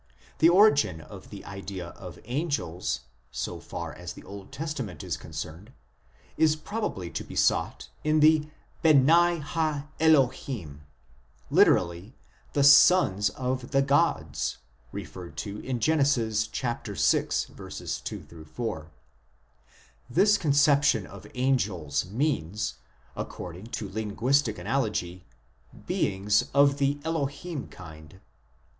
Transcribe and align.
The 0.39 0.49
origin 0.49 0.99
of 0.99 1.29
the 1.29 1.45
idea 1.45 1.89
of 1.89 2.17
angels, 2.25 3.01
so 3.29 3.59
far 3.59 3.93
as 3.93 4.13
the 4.13 4.23
Old 4.23 4.51
Testament 4.51 5.03
is 5.03 5.15
concerned, 5.15 5.73
is 6.37 6.55
probably 6.55 7.11
to 7.11 7.23
be 7.23 7.35
sought 7.35 7.87
in 8.03 8.19
the" 8.19 8.49
Beni 8.81 9.37
ha 9.37 9.89
Elohim," 9.99 10.81
lit." 11.51 12.13
the 12.53 12.63
sons 12.63 13.29
of 13.29 13.69
the 13.69 13.83
gods," 13.83 14.57
referred 14.91 15.37
to 15.37 15.59
in 15.59 15.79
Gen. 15.79 15.99
vi. 16.03 16.33
2 16.33 16.75
4 18.47 18.75
l; 18.79 18.87
this 20.09 20.37
conception 20.39 21.05
of 21.05 21.27
angels 21.35 22.05
means, 22.07 22.73
according 23.15 23.67
to 23.67 23.87
linguistic 23.87 24.57
analogy," 24.57 25.27
beings 25.85 26.45
of 26.55 26.79
the 26.79 26.99
Elohim 27.03 27.67
kind." 27.67 28.19